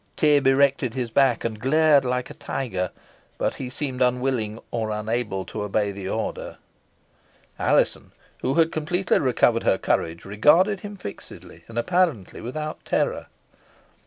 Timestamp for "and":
1.45-1.59, 11.67-11.77